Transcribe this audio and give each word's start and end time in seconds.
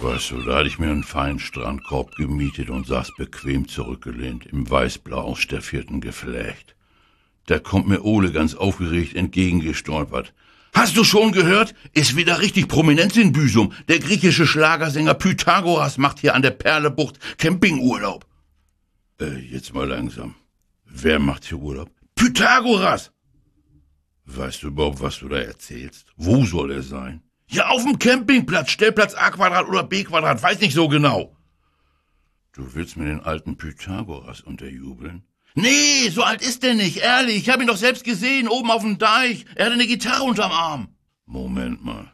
Weißt 0.00 0.30
du, 0.30 0.42
da 0.42 0.56
hatte 0.56 0.68
ich 0.68 0.78
mir 0.78 0.90
einen 0.90 1.02
feinen 1.02 1.38
Strandkorb 1.38 2.16
gemietet 2.16 2.70
und 2.70 2.86
saß 2.86 3.12
bequem 3.16 3.68
zurückgelehnt 3.68 4.46
im 4.46 4.68
weißblau 4.70 5.20
ausstaffierten 5.20 6.00
Geflecht. 6.00 6.74
Da 7.46 7.58
kommt 7.58 7.88
mir 7.88 8.04
Ole 8.04 8.32
ganz 8.32 8.54
aufgeregt 8.54 9.14
entgegengestolpert. 9.14 10.32
Hast 10.72 10.96
du 10.96 11.04
schon 11.04 11.32
gehört? 11.32 11.74
Ist 11.92 12.16
wieder 12.16 12.40
richtig 12.40 12.68
Prominenz 12.68 13.16
in 13.16 13.32
Büsum. 13.32 13.72
Der 13.88 13.98
griechische 13.98 14.46
Schlagersänger 14.46 15.14
Pythagoras 15.14 15.98
macht 15.98 16.20
hier 16.20 16.34
an 16.34 16.42
der 16.42 16.52
Perlebucht 16.52 17.18
Campingurlaub. 17.38 18.24
Äh, 19.20 19.38
jetzt 19.38 19.74
mal 19.74 19.88
langsam. 19.88 20.34
Wer 20.86 21.18
macht 21.18 21.44
hier 21.44 21.58
Urlaub? 21.58 21.90
Pythagoras! 22.20 23.12
Weißt 24.26 24.62
du 24.62 24.66
überhaupt, 24.66 25.00
was 25.00 25.20
du 25.20 25.28
da 25.28 25.38
erzählst? 25.38 26.12
Wo 26.16 26.44
soll 26.44 26.70
er 26.70 26.82
sein? 26.82 27.22
Ja, 27.48 27.68
auf 27.68 27.82
dem 27.82 27.98
Campingplatz, 27.98 28.70
Stellplatz 28.70 29.14
A 29.14 29.30
Quadrat 29.30 29.66
oder 29.66 29.84
B 29.84 30.04
Quadrat, 30.04 30.42
weiß 30.42 30.60
nicht 30.60 30.74
so 30.74 30.86
genau. 30.86 31.34
Du 32.52 32.74
willst 32.74 32.98
mir 32.98 33.06
den 33.06 33.20
alten 33.20 33.56
Pythagoras 33.56 34.42
unterjubeln? 34.42 35.22
Nee, 35.54 36.10
so 36.10 36.22
alt 36.22 36.42
ist 36.42 36.62
er 36.62 36.74
nicht, 36.74 36.98
ehrlich. 36.98 37.38
Ich 37.38 37.48
habe 37.48 37.62
ihn 37.62 37.68
doch 37.68 37.78
selbst 37.78 38.04
gesehen, 38.04 38.48
oben 38.48 38.70
auf 38.70 38.82
dem 38.82 38.98
Deich. 38.98 39.46
Er 39.54 39.64
hatte 39.64 39.74
eine 39.76 39.86
Gitarre 39.86 40.24
unterm 40.24 40.52
Arm. 40.52 40.88
Moment 41.24 41.82
mal. 41.82 42.12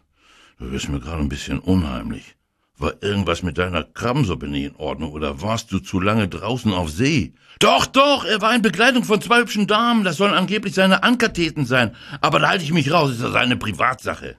Du 0.60 0.70
wirst 0.70 0.88
mir 0.88 1.00
gerade 1.00 1.20
ein 1.20 1.28
bisschen 1.28 1.58
unheimlich. 1.58 2.36
War 2.78 3.02
irgendwas 3.02 3.42
mit 3.42 3.56
deiner 3.56 3.84
Krabbensuppe 3.84 4.48
nicht 4.48 4.66
in 4.66 4.76
Ordnung 4.76 5.12
oder 5.12 5.40
warst 5.40 5.72
du 5.72 5.78
zu 5.78 5.98
lange 5.98 6.28
draußen 6.28 6.72
auf 6.74 6.90
See? 6.90 7.32
Doch, 7.58 7.86
doch, 7.86 8.26
er 8.26 8.42
war 8.42 8.54
in 8.54 8.60
Begleitung 8.60 9.02
von 9.02 9.20
zwei 9.22 9.40
hübschen 9.40 9.66
Damen. 9.66 10.04
Das 10.04 10.18
sollen 10.18 10.34
angeblich 10.34 10.74
seine 10.74 11.02
Ankatheten 11.02 11.64
sein. 11.64 11.96
Aber 12.20 12.38
da 12.38 12.48
halte 12.48 12.64
ich 12.64 12.72
mich 12.72 12.92
raus, 12.92 13.12
ist 13.12 13.22
das 13.22 13.34
eine 13.34 13.56
Privatsache. 13.56 14.36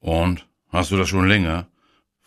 Und? 0.00 0.46
Hast 0.68 0.90
du 0.90 0.96
das 0.96 1.08
schon 1.08 1.28
länger? 1.28 1.68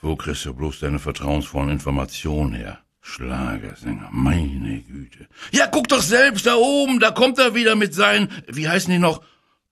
Wo 0.02 0.16
kriegst 0.16 0.46
du 0.46 0.54
bloß 0.54 0.80
deine 0.80 1.00
vertrauensvollen 1.00 1.70
Informationen 1.70 2.54
her? 2.54 2.80
Schlagersänger, 3.02 4.10
meine 4.12 4.82
Güte. 4.82 5.28
Ja, 5.52 5.68
guck 5.68 5.88
doch 5.90 6.02
selbst 6.02 6.46
da 6.46 6.56
oben, 6.56 7.00
da 7.00 7.12
kommt 7.12 7.38
er 7.38 7.54
wieder 7.54 7.76
mit 7.76 7.94
seinen, 7.94 8.30
wie 8.48 8.70
heißen 8.70 8.92
die 8.92 9.00
noch? 9.00 9.22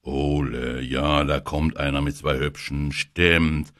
Ole, 0.02 0.82
ja, 0.82 1.24
da 1.24 1.40
kommt 1.40 1.78
einer 1.78 2.02
mit 2.02 2.18
zwei 2.18 2.38
hübschen, 2.38 2.92
stimmt. 2.92 3.74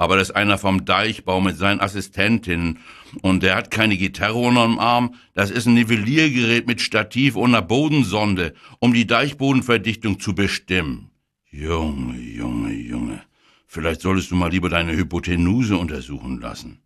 Aber 0.00 0.16
das 0.16 0.30
ist 0.30 0.34
einer 0.34 0.56
vom 0.56 0.86
Deichbau 0.86 1.42
mit 1.42 1.58
seinen 1.58 1.82
Assistentinnen. 1.82 2.78
Und 3.20 3.42
der 3.42 3.54
hat 3.54 3.70
keine 3.70 3.98
Gitarre 3.98 4.38
unterm 4.38 4.78
Arm. 4.78 5.14
Das 5.34 5.50
ist 5.50 5.66
ein 5.66 5.74
Nivelliergerät 5.74 6.66
mit 6.66 6.80
Stativ 6.80 7.36
und 7.36 7.50
einer 7.50 7.60
Bodensonde, 7.60 8.54
um 8.78 8.94
die 8.94 9.06
Deichbodenverdichtung 9.06 10.18
zu 10.18 10.34
bestimmen. 10.34 11.10
Junge, 11.50 12.18
Junge, 12.18 12.72
Junge. 12.72 13.20
Vielleicht 13.66 14.00
solltest 14.00 14.30
du 14.30 14.36
mal 14.36 14.50
lieber 14.50 14.70
deine 14.70 14.96
Hypotenuse 14.96 15.76
untersuchen 15.76 16.40
lassen. 16.40 16.80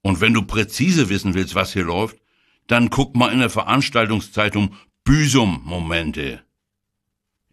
Und 0.00 0.22
wenn 0.22 0.32
du 0.32 0.40
präzise 0.40 1.10
wissen 1.10 1.34
willst, 1.34 1.54
was 1.54 1.74
hier 1.74 1.84
läuft, 1.84 2.16
dann 2.68 2.88
guck 2.88 3.16
mal 3.16 3.34
in 3.34 3.40
der 3.40 3.50
Veranstaltungszeitung 3.50 4.74
Büsum-Momente. 5.04 6.40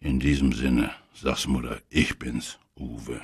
In 0.00 0.18
diesem 0.18 0.52
Sinne, 0.52 0.92
sag's 1.12 1.46
Mutter, 1.46 1.82
ich 1.90 2.18
bin's, 2.18 2.58
Uwe. 2.74 3.20